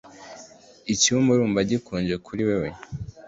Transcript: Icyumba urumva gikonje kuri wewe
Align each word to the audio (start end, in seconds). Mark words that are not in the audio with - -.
Icyumba 0.93 1.29
urumva 1.31 1.59
gikonje 1.69 2.15
kuri 2.25 2.41
wewe 2.49 2.69